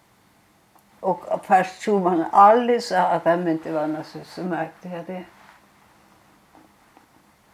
[1.00, 5.24] Och fast Schumann aldrig sa att han inte var nazist så märkte jag det.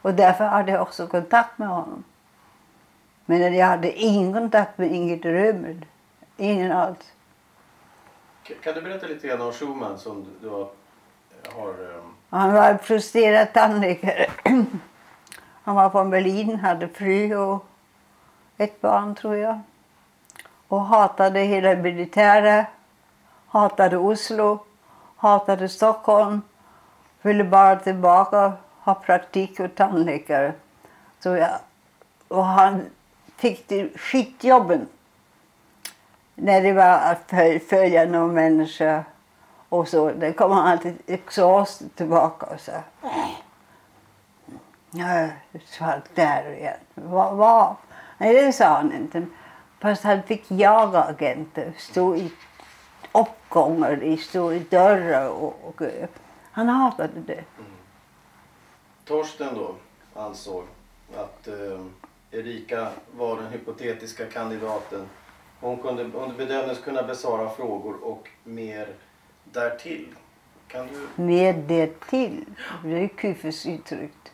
[0.01, 2.03] Och därför hade jag också kontakt med honom.
[3.25, 5.87] Men jag hade ingen kontakt med Ingrid Römer.
[6.37, 7.13] Ingen alls.
[8.63, 10.61] Kan du berätta lite grann om Schumann som du, har...
[10.61, 14.27] Eh, har eh, han var en frustrerad tandläkare.
[15.63, 17.65] Han var från Berlin, hade fru och
[18.57, 19.59] ett barn tror jag.
[20.67, 22.65] Och hatade hela militära,
[23.47, 24.59] hatade Oslo,
[25.15, 26.41] hatade Stockholm.
[27.21, 30.53] Ville bara tillbaka, ha praktik och tandläkare.
[31.19, 31.49] Så jag,
[32.27, 32.85] och han
[33.37, 34.87] fick skitjobben.
[36.35, 37.33] När det var att
[37.69, 39.03] följa någon människa
[39.71, 40.11] och så.
[40.11, 42.71] Då kom han alltid exhaust tillbaka och sa
[44.91, 45.29] Jag
[45.65, 46.79] svalt där igen.
[46.93, 47.37] Vad?
[47.37, 47.77] Va?
[48.17, 49.25] Nej, det sa han inte.
[49.79, 51.73] Fast han fick jaga agenter.
[51.77, 52.31] Stå i
[53.11, 55.81] uppgångar, stå i dörrar och, och
[56.51, 57.33] han hatade det.
[57.33, 57.71] Mm.
[59.05, 59.75] Torsten då
[60.13, 60.63] ansåg
[61.15, 61.81] att eh,
[62.31, 65.09] Erika var den hypotetiska kandidaten.
[65.59, 68.87] Hon, kunde, under bedömdes kunna besvara frågor och mer
[69.53, 70.15] därtill.
[70.67, 71.23] Kan du...
[71.23, 72.45] Med det till.
[72.83, 74.31] Det är Kufes uttryckt.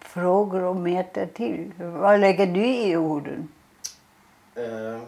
[0.00, 1.72] Frågor och mer till.
[1.78, 3.48] Vad lägger du i orden?
[4.54, 5.00] Eh,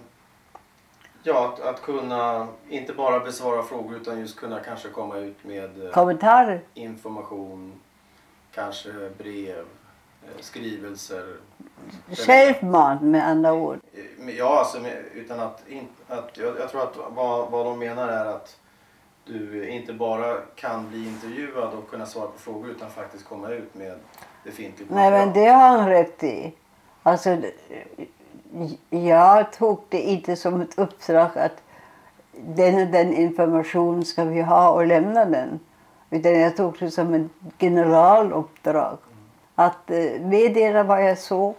[1.23, 5.87] ja, att, att kunna inte bara besvara frågor utan just kunna kanske komma ut med
[5.87, 6.61] eh, Kommentarer?
[6.75, 7.81] information,
[8.55, 9.65] kanske brev,
[10.41, 11.37] skrivelser.
[12.11, 13.79] Självmant med andra ord.
[13.95, 14.03] Eh,
[14.39, 14.79] Ja, alltså,
[15.15, 15.63] utan att,
[16.09, 18.57] att jag, jag tror att vad, vad de menar är att
[19.25, 23.75] du inte bara kan bli intervjuad och kunna svara på frågor utan faktiskt komma ut
[23.75, 23.99] med
[24.45, 26.55] befintligt Nej men det har han rätt i.
[27.03, 27.37] Alltså,
[28.91, 31.63] jag tog det inte som ett uppdrag att
[32.33, 35.61] den och den information ska vi ha och lämna den.
[36.11, 38.99] Utan jag tog det som ett generaluppdrag.
[39.59, 41.57] Att eh, meddela vad jag såg,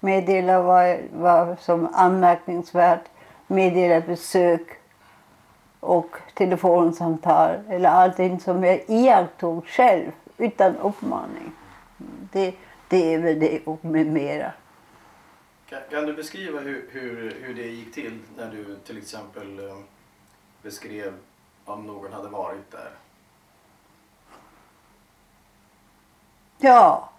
[0.00, 3.04] meddela vad, vad som anmärkningsvärt,
[3.46, 4.80] meddela besök
[5.80, 11.52] och telefonsamtal eller allting som jag iakttog själv utan uppmaning.
[12.32, 12.54] Det,
[12.88, 14.52] det är väl det och med mera.
[15.68, 19.76] Kan, kan du beskriva hur, hur, hur det gick till när du till exempel eh,
[20.62, 21.14] beskrev
[21.64, 22.90] om någon hade varit där?
[26.58, 27.09] Ja,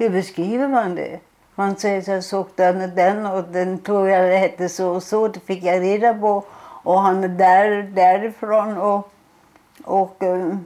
[0.00, 1.20] hur beskriver man det?
[1.54, 4.90] Man säger att jag såg den och den och den tror jag det hette så
[4.94, 5.28] och så.
[5.28, 6.44] Det fick jag reda på.
[6.82, 9.12] Och han är där, därifrån och,
[9.84, 10.56] och eh,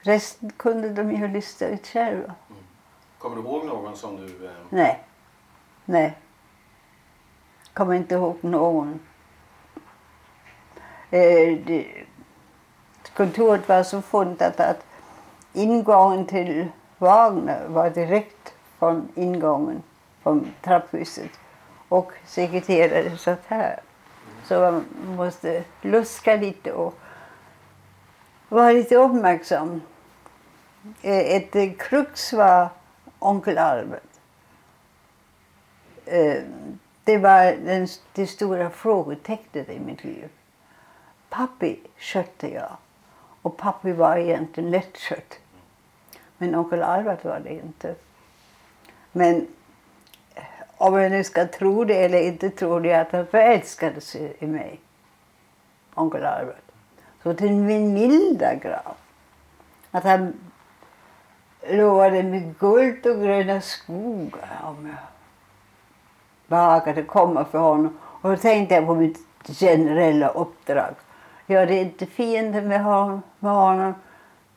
[0.00, 2.34] resten kunde de ju lista ut själva.
[3.18, 4.46] Kommer du ihåg någon som du...
[4.46, 5.04] Eh, Nej.
[5.84, 6.18] Nej.
[7.74, 9.00] Kommer inte ihåg någon.
[11.10, 11.86] Eh, det,
[13.16, 14.86] kontoret var så funtat att
[15.52, 16.68] ingången till
[17.00, 19.82] Wagner var direkt från ingången
[20.22, 21.30] från trapphuset.
[21.88, 23.80] Och sekreteraren satt här.
[24.44, 24.84] Så man
[25.16, 26.94] måste luska lite och
[28.48, 29.82] vara lite uppmärksam.
[31.02, 32.68] Eh, ett krux var
[33.18, 34.02] onkel Albert.
[36.06, 36.42] Eh,
[37.04, 40.28] det var den, det stora frågetecknet i mitt liv.
[41.28, 42.76] Pappi skötte jag.
[43.42, 45.38] Och pappi var egentligen lättskött.
[46.40, 47.94] Men onkel Albert var det inte.
[49.12, 49.46] Men
[50.76, 54.46] om jag nu ska tro det eller inte tro det, att han förälskade sig i
[54.46, 54.80] mig.
[55.94, 56.64] Onkel Albert.
[57.22, 58.94] Så till min milda grad.
[59.90, 60.32] Att han
[61.68, 64.96] lovade mig guld och gröna skogar om jag
[66.46, 67.98] behagade komma för honom.
[68.02, 69.18] Och då tänkte jag på mitt
[69.60, 70.94] generella uppdrag.
[71.46, 73.94] Jag är inte fiende med honom, med honom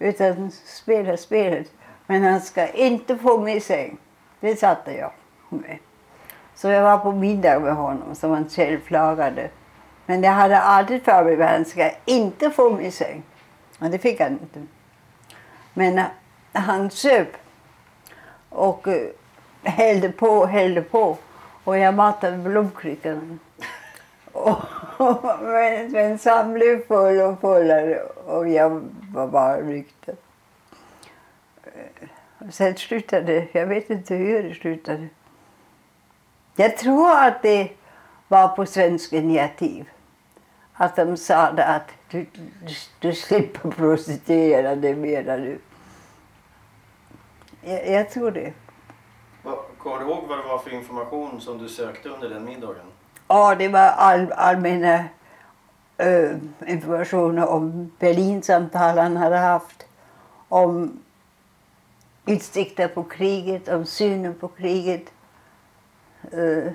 [0.04, 1.72] utan spela spelet.
[2.08, 3.98] Men han ska inte få mig i säng.
[4.40, 5.12] Det satte jag
[5.50, 5.78] med.
[6.56, 9.50] Så jag var på middag med honom som han själv lagade.
[10.06, 13.24] Men jag hade alltid för mig att han ska inte få mig i säng.
[13.80, 14.62] Men det fick han inte.
[15.74, 16.06] Men eh,
[16.54, 17.38] han söp
[18.50, 19.08] och eh,
[19.64, 21.18] hällde på och hällde på.
[21.64, 23.40] Och jag matade blomkryckan.
[25.42, 30.16] Men, men Sam blev full och fullare och jag var bara nykter.
[31.64, 32.10] Eh,
[32.52, 33.48] sen slutade det.
[33.52, 35.08] Jag vet inte hur det slutade.
[36.56, 37.72] Jag tror att det
[38.28, 39.90] var på svensk initiativ.
[40.74, 45.60] Att de sa att du, du, du slipper prostituera dig mera nu.
[47.62, 48.54] Jag, jag tror det.
[49.78, 52.93] kommer du ihåg vad det var för information som du sökte under den middagen?
[53.34, 55.06] Ja, det var all, allmänna
[55.98, 59.88] eh, informationer om Berlinsamtal han hade haft.
[60.50, 61.00] Om
[62.26, 65.14] utsikter på kriget, om synen på kriget.
[66.32, 66.72] Eh,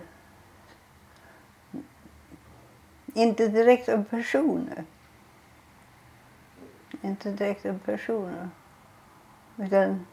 [3.15, 4.85] inte direkt om personer.
[7.03, 8.49] Inte direkt om personer.
[9.57, 10.07] Utan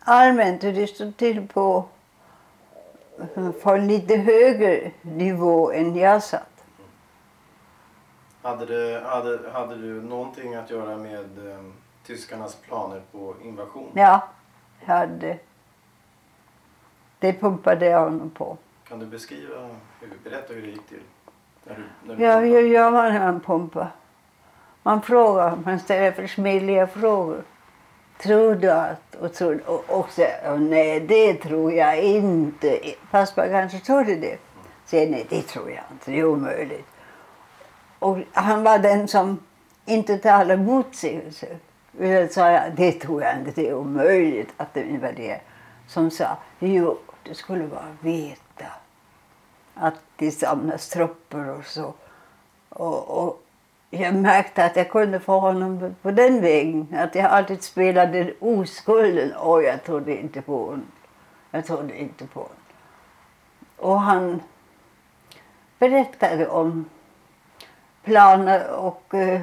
[0.00, 1.88] allmänt hur det stod till på
[3.62, 6.64] på en lite högre nivå än jag satt.
[8.42, 11.64] Hade, det, hade, hade du någonting att göra med eh,
[12.06, 13.90] tyskarnas planer på invasion?
[13.94, 14.28] Ja,
[14.80, 15.38] jag hade.
[17.18, 18.56] Det pumpade jag honom på.
[18.88, 19.68] Kan du beskriva,
[20.00, 21.00] hur, berätta hur det gick till?
[21.64, 23.90] När du, när du Ja, hur gör man när man pumpar?
[24.82, 27.44] Man frågar, man ställer försmädliga frågor.
[28.22, 29.14] Tror du att?
[29.14, 32.80] Och, tror, och, och nej det tror jag inte.
[33.10, 34.38] Fast man kanske trodde det.
[34.86, 36.86] Säger nej det tror jag inte, det är omöjligt.
[37.98, 39.38] Och han var den som
[39.84, 41.46] inte talade motsägelse.
[41.98, 45.40] Utan sa jag, det tror jag inte, det är omöjligt att det var det.
[45.86, 48.66] Som sa, jo du skulle bara veta
[49.74, 51.94] att det samlas trupper och så.
[52.68, 53.42] Och, och
[53.90, 56.86] jag märkte att jag kunde få honom på den vägen.
[56.96, 59.32] Att jag alltid spelade oskulden.
[59.36, 60.86] Och jag trodde inte på honom.
[61.50, 62.56] Jag trodde inte på honom.
[63.76, 64.42] Och han
[65.78, 66.84] berättade om
[68.02, 69.40] planer och eh,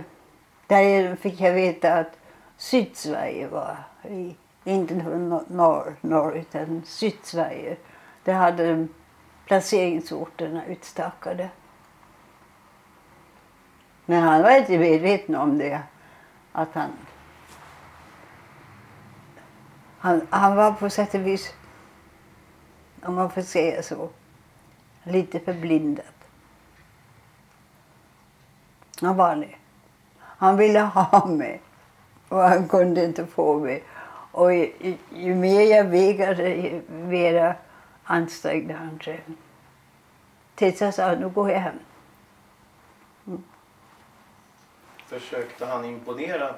[0.67, 2.11] därigenom fick jag veta att
[2.57, 3.77] Sydsverige var
[4.09, 4.93] i, inte
[5.47, 7.77] norr, norr utan Sydsverige.
[8.23, 8.89] Där hade de
[9.45, 11.49] placeringsorterna utstakade.
[14.09, 15.81] Men han var inte medveten om det.
[16.51, 16.89] Att han,
[19.99, 21.53] han, han var på sätt och vis,
[23.03, 24.09] om man får säga så,
[25.03, 26.05] lite förblindad.
[29.01, 29.55] Han var det.
[30.19, 31.61] Han ville ha mig
[32.29, 33.83] och han kunde inte få mig.
[34.31, 37.55] Och ju, ju- ju mer jag vägrade, ju mer
[38.03, 39.21] ansträngde han sig.
[40.55, 41.79] Tills jag sa, nu går jag hem.
[45.07, 46.55] Försökte han imponera?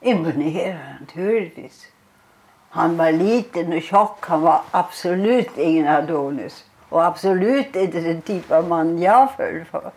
[0.00, 1.86] Imponera, naturligtvis.
[2.70, 4.26] Han var liten och tjock.
[4.26, 6.64] Han var absolut ingen Adonis.
[6.88, 9.92] Och absolut inte den typ av man jag föll för.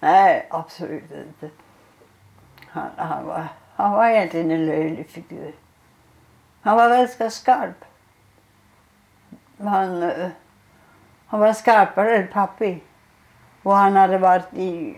[0.00, 1.50] Nej, absolut inte.
[2.66, 5.54] Han, han, var, han var egentligen en löjlig figur.
[6.62, 7.84] Han var ganska skarp.
[9.58, 10.28] Han, eh,
[11.26, 12.82] han var skarpare än pappi.
[13.62, 14.96] Och han hade varit i,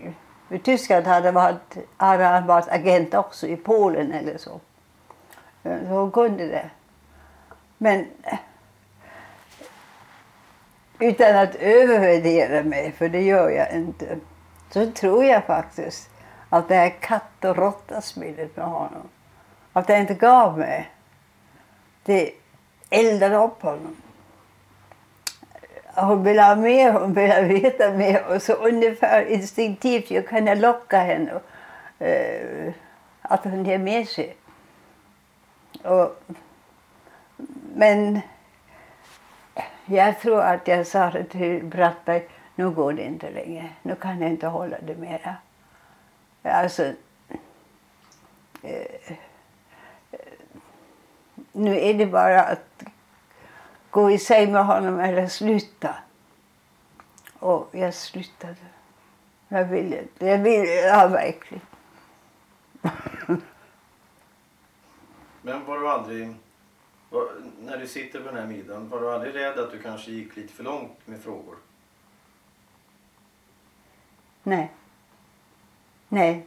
[0.49, 4.59] i Tyskland hade, varit, hade han varit agent också i Polen eller så.
[5.63, 6.69] Eh, så hon kunde det.
[7.77, 8.37] Men eh,
[10.99, 14.17] utan att övervärdera mig, för det gör jag inte,
[14.69, 16.09] så tror jag faktiskt
[16.49, 19.09] att det här katt och råtta-spelet med honom,
[19.73, 20.91] att det inte gav mig.
[22.03, 22.31] Det
[22.89, 23.95] eldade upp honom.
[25.95, 30.97] Hon vill ha mer, hon vill veta mer och så ungefär instinktivt jag kunde locka
[30.99, 31.39] henne
[31.99, 32.73] eh,
[33.21, 34.35] att hon ger med sig.
[35.83, 36.21] Och,
[37.75, 38.21] men
[39.85, 43.69] jag tror att jag sa det till Brattberg, nu går det inte längre.
[43.81, 45.35] Nu kan jag inte hålla det mera.
[46.43, 46.83] Alltså,
[48.61, 49.17] eh, eh
[51.51, 52.74] nu är det bara att
[53.95, 55.95] gå i säng med honom eller sluta.
[57.39, 58.55] Och jag slutade.
[59.47, 60.25] Jag ville inte.
[60.25, 61.61] Jag ville ja, verkligen.
[65.41, 66.35] Men var du aldrig,
[67.09, 67.27] var,
[67.61, 70.35] när du sitter på den här middagen, var du aldrig rädd att du kanske gick
[70.35, 71.55] lite för långt med frågor?
[74.43, 74.71] Nej.
[76.09, 76.45] Nej.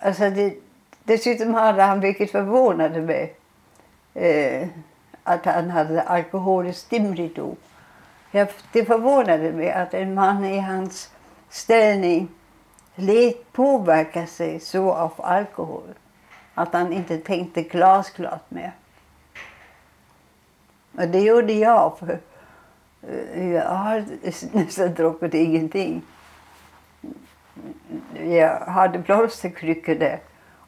[0.00, 0.56] Alltså det,
[1.04, 3.36] dessutom hade han, vilket förvånade mig,
[4.14, 4.68] eh,
[5.24, 7.56] att han hade alkoholiskt dimridå.
[8.30, 11.10] Jag, det förvånade mig att en man i hans
[11.48, 12.28] ställning
[12.94, 15.94] lät påverka sig så av alkohol
[16.54, 18.72] att han inte tänkte glasklart mer.
[20.96, 22.18] Och det gjorde jag, för
[23.08, 24.04] eh, jag har
[24.56, 26.02] nästan druckit ingenting.
[28.24, 30.20] Jag hade blomsterkryckor där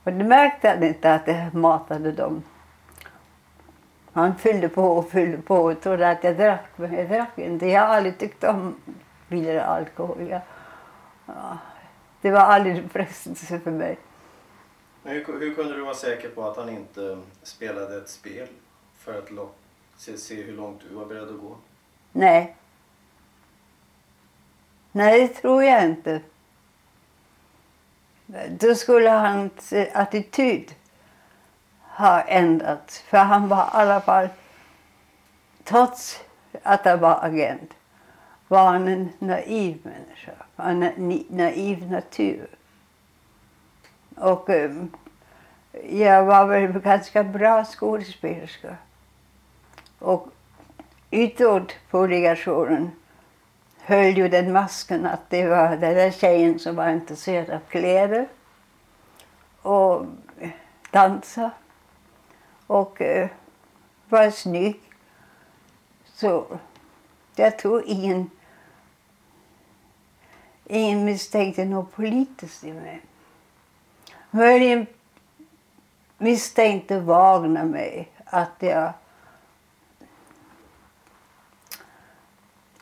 [0.05, 2.43] och det märkte han inte att det matade dem.
[4.15, 7.67] Han fyllde på och fyllde på och trodde att jag drack, men jag drack inte.
[7.67, 8.77] Jag har aldrig tyckt om
[9.29, 10.29] vidare alkohol.
[10.29, 10.41] Jag,
[11.27, 11.59] ja,
[12.21, 13.99] det var aldrig en frestelse för mig.
[15.03, 18.47] Hur, hur kunde du vara säker på att han inte spelade ett spel
[18.99, 19.57] för att lock,
[19.97, 21.57] se, se hur långt du var beredd att gå?
[22.13, 22.57] Nej.
[24.93, 26.21] Nej, det tror jag inte.
[28.51, 30.75] Då skulle hans attityd
[31.95, 32.99] har ändrats.
[33.01, 34.29] För han var i alla fall,
[35.65, 36.21] trots
[36.63, 37.75] att han var agent,
[38.49, 40.33] var han en naiv människa.
[40.57, 42.47] En naiv natur.
[44.17, 44.91] Och um,
[45.89, 48.77] jag var väl ganska bra skådespelerska.
[49.99, 50.29] Och
[51.11, 52.91] utåt på legationen
[53.79, 58.29] höll ju den masken att det var den där tjejen som var intresserad av kläder
[59.63, 60.07] och
[60.91, 61.51] dansa
[62.67, 63.29] och eh,
[64.09, 64.81] var snygg.
[66.05, 66.59] Så
[67.37, 68.31] jag tror ingen,
[70.65, 73.01] ingen misstänkte något politiskt i mig.
[74.31, 74.87] Möjligen
[76.19, 78.93] misstänkte Wagner mig att jag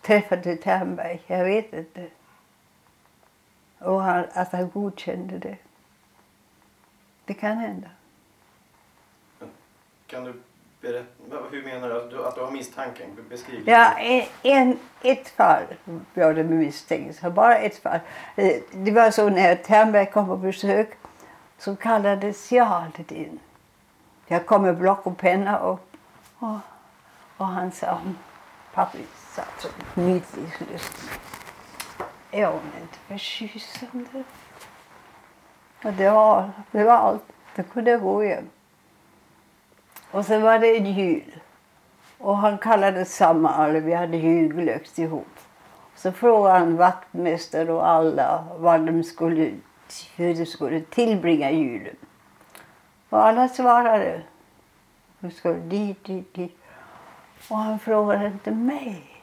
[0.00, 1.22] träffade Ternberg.
[1.26, 2.08] Jag vet inte.
[3.78, 5.56] Och han, att han godkände det.
[7.24, 7.88] Det kan hända.
[10.12, 10.34] Kan du
[10.80, 11.96] berätta, hur menar du?
[11.96, 13.06] Att du, att du har misstanken?
[13.28, 13.92] Beskriv Ja,
[14.42, 15.62] en, ett fall
[16.14, 17.30] var det med misstänkelse.
[17.30, 18.00] Bara ett fall.
[18.36, 20.98] Eh, det var så när Ternberg kom på besök
[21.58, 23.40] så kallades jag alltid in.
[24.26, 25.80] Jag kom med block och penna och,
[26.38, 26.58] och,
[27.36, 28.00] och han sa,
[28.74, 28.98] pappa
[29.34, 31.08] satt så nyfikenlysten.
[32.30, 34.24] Är hon inte förtjusande?
[35.84, 37.24] Och det var, det var allt.
[37.56, 38.50] Då kunde jag gå igen.
[40.12, 41.40] Och sen var det en jul.
[42.18, 43.80] Och han kallade samma alla.
[43.80, 45.38] Vi hade julglögg ihop.
[45.94, 49.52] Så frågade han vaktmästare och alla vad de skulle,
[50.16, 51.96] hur de skulle tillbringa julen.
[53.08, 54.22] Och alla svarade.
[55.20, 56.58] De skulle dit, dit, dit.
[57.50, 59.22] Och han frågade inte mig.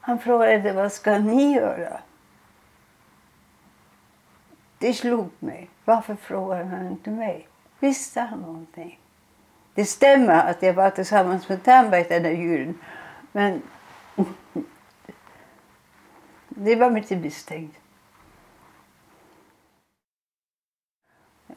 [0.00, 2.00] Han frågade vad ska ni göra?
[4.78, 5.70] Det slog mig.
[5.84, 7.48] Varför frågade han inte mig?
[7.80, 8.98] Visste han någonting?
[9.78, 12.78] Det stämmer att jag var tillsammans med Ternberg den där julen.
[13.32, 13.62] Men
[16.48, 17.76] det var lite misstänkt.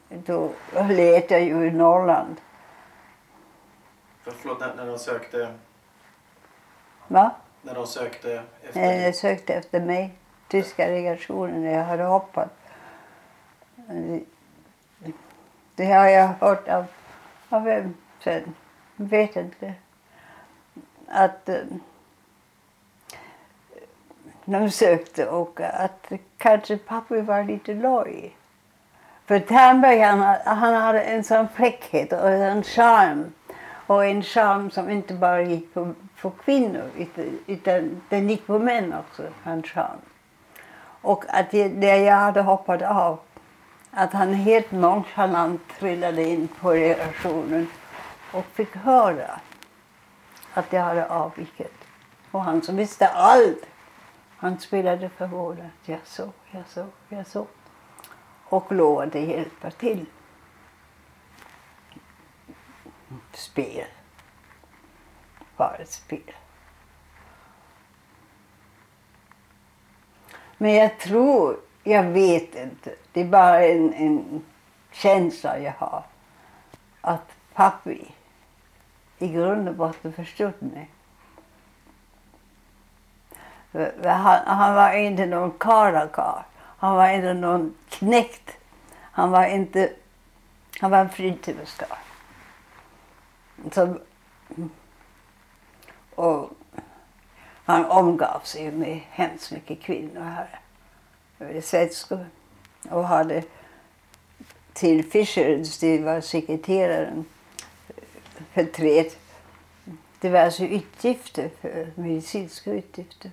[0.08, 0.52] Då
[0.88, 2.40] lät jag ju i Norrland.
[4.22, 5.54] För, förlåt, när, när de sökte...
[7.08, 7.30] Va?
[7.62, 8.80] När de sökte efter...
[8.80, 10.14] Nej, de sökte efter mig.
[10.48, 12.50] Tyska legationen när jag hade hoppat.
[13.86, 14.22] Det,
[15.74, 16.84] det har jag hört av,
[17.48, 17.94] av vem
[18.24, 18.54] sen.
[18.96, 19.74] Vet inte.
[21.08, 21.56] Att eh,
[24.44, 28.36] de sökte och att kanske pappa var lite loj.
[29.26, 33.32] För Ternberg han, han hade en sån fräckhet och en charm.
[33.86, 36.90] Och en charm som inte bara gick på, på kvinnor
[37.46, 39.98] utan, den gick på män också, hans charm.
[41.02, 43.18] Och att det, jag hade hoppat av,
[43.90, 47.66] att han helt nonchalant trillade in på relationen
[48.32, 49.40] och fick höra
[50.54, 51.74] att jag hade avvikit.
[52.30, 53.66] Och han som visste allt,
[54.36, 55.70] han spelade förvånat.
[55.84, 57.46] Jag så, jag så, jag så.
[58.44, 60.06] Och lovade hjälpa till.
[63.32, 63.86] Spel.
[65.56, 66.34] Bara ett spel.
[70.58, 74.44] Men jag tror, jag vet inte, det är bara en, en
[74.90, 76.04] känsla jag har.
[77.00, 78.12] Att pappi
[79.22, 80.90] i grund och botten förstått mig.
[84.04, 86.46] Han, han var inte någon karakar.
[86.78, 88.56] Han var inte någon knäckt.
[89.00, 89.92] Han var inte...
[90.80, 91.98] Han var en fritidskarl.
[96.14, 96.50] Och
[97.64, 100.60] han omgav sig med hemskt mycket kvinnor här.
[102.90, 103.42] Och hade
[104.72, 107.24] till Fischer, det var sekreteraren
[108.52, 109.10] för tre
[110.20, 113.30] diverse alltså utgifter, för medicinska utgifter.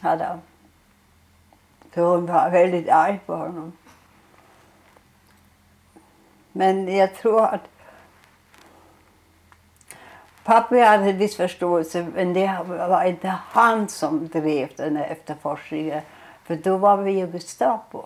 [0.00, 0.40] Hade han.
[1.94, 3.72] Så hon var väldigt arg på honom.
[6.52, 7.68] Men jag tror att
[10.44, 16.02] pappa hade viss förståelse men det var inte han som drev den här efterforskningen.
[16.44, 18.04] För då var vi i Gestapo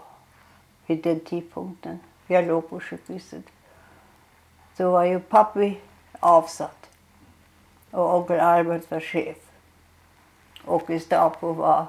[0.86, 2.00] vid den tidpunkten.
[2.26, 3.44] Jag låg på sjukhuset.
[4.80, 5.78] Då var ju pappi
[6.20, 6.90] avsatt
[7.90, 9.36] och onkel Albert var chef.
[10.64, 11.86] Och Gestapo var,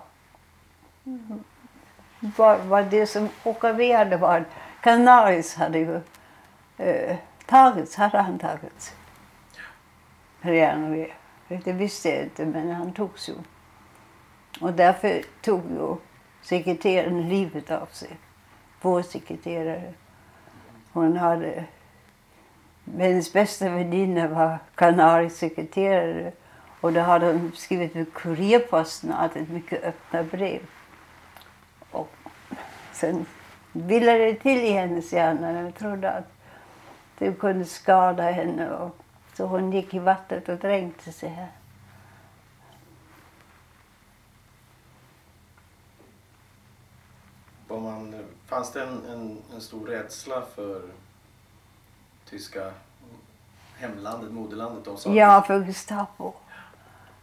[2.20, 4.46] var, var det som ockuperade var
[4.82, 6.02] Canaris hade ju
[6.78, 8.96] eh, tagits, hade han tagits.
[10.42, 11.08] Redan.
[11.48, 13.34] Det visste jag inte men han togs ju.
[14.62, 15.96] Och därför tog ju
[16.42, 18.18] sekreteraren livet av sig.
[18.82, 19.94] Vår sekreterare.
[20.94, 21.66] Hon hade
[22.86, 26.32] hennes bästa väninna var kanariesekreterare
[26.82, 30.62] och då hade hon skrivit med kurirposten att ett mycket öppna brev.
[31.92, 32.16] Och
[32.94, 33.26] sen
[33.72, 36.32] ville det till i hennes hjärna när hon trodde att
[37.18, 38.70] det kunde skada henne.
[38.70, 38.98] Och
[39.34, 41.52] så hon gick i vattnet och dränkte sig här.
[47.68, 50.82] Man, fanns det en, en, en stor rädsla för
[52.32, 52.72] tyska
[53.78, 54.86] hemlandet, moderlandet?
[54.86, 56.34] De sa Ja, för Gestapo.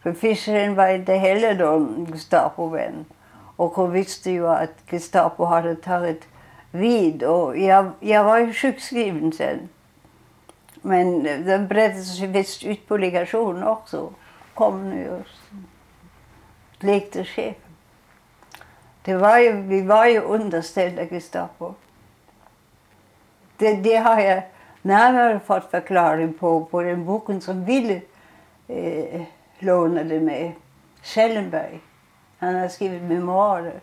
[0.03, 3.05] För Fischeren var inte heller någon Gestapo-vän.
[3.55, 6.27] Och hon visste ju att Gestapo hade tagit
[6.71, 7.23] vid.
[7.23, 9.69] Och jag, jag var ju sjukskriven sen.
[10.81, 14.13] Men den berättades visst ut på legation också.
[14.53, 15.25] Kom nu och
[16.79, 17.55] lekte chef.
[19.01, 21.73] Det var ju, vi var ju underställda Gestapo.
[23.57, 24.43] Det, det har jag
[24.81, 28.01] när jag hade fått förklaring på, på den boken som Willy
[28.67, 29.21] eh,
[29.59, 30.55] lånade mig.
[31.03, 31.79] Schellenberg.
[32.37, 33.79] Han har skrivit memoarer.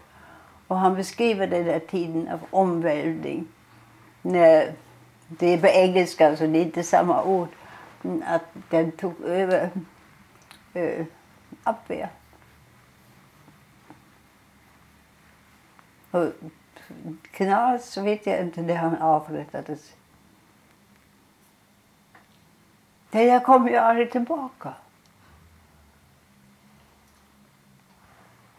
[0.67, 3.47] Och han beskriver den där tiden av omvälvning.
[4.23, 4.73] När,
[5.29, 7.49] det är på engelska så det är inte samma ord.
[8.27, 9.71] Att den tog över
[10.75, 11.07] eh,
[11.63, 12.09] Abwehr.
[16.11, 16.27] Och
[17.31, 19.93] Knas, så vet jag inte när han avrättades.
[23.17, 24.75] Nej, jag kommer ju aldrig tillbaka.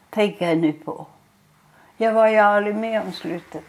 [0.10, 1.08] Tänker jag nu på.
[1.98, 3.64] Jag var ju aldrig med om slutet.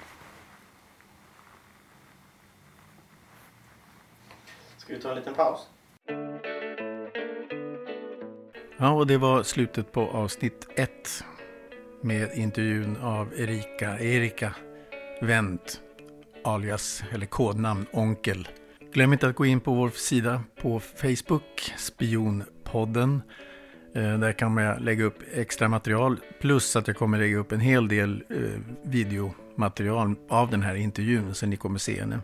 [4.76, 5.68] Ska vi ta en liten paus?
[8.76, 11.24] Ja, och det var slutet på avsnitt ett
[12.00, 14.54] med intervjun av Erika, Erika
[15.20, 15.80] Wendt,
[16.44, 18.48] alias eller kodnamn Onkel.
[18.92, 23.22] Glöm inte att gå in på vår sida på Facebook, Spionpodden.
[23.94, 27.60] Eh, där kan man lägga upp extra material plus att jag kommer lägga upp en
[27.60, 32.20] hel del eh, videomaterial av den här intervjun så ni kommer se henne.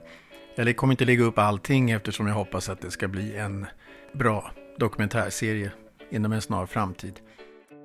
[0.55, 3.67] Jag kommer inte lägga upp allting eftersom jag hoppas att det ska bli en
[4.13, 5.73] bra dokumentärserie
[6.11, 7.21] inom en snar framtid.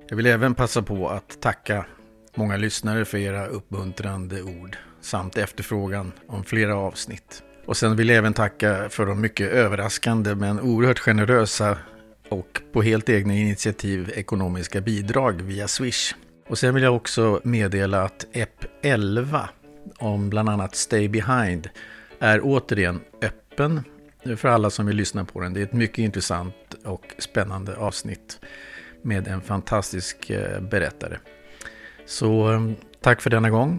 [0.08, 1.86] Jag vill även passa på att tacka
[2.34, 7.42] många lyssnare för era uppmuntrande ord samt efterfrågan om flera avsnitt.
[7.70, 11.78] Och sen vill jag även tacka för de mycket överraskande men oerhört generösa
[12.28, 16.14] och på helt egna initiativ ekonomiska bidrag via Swish.
[16.48, 19.48] Och sen vill jag också meddela att EP 11
[19.98, 21.68] om bland annat Stay Behind
[22.18, 23.82] är återigen öppen
[24.36, 25.54] för alla som vill lyssna på den.
[25.54, 28.40] Det är ett mycket intressant och spännande avsnitt
[29.02, 31.18] med en fantastisk eh, berättare.
[32.06, 33.78] Så ehm, tack för denna gång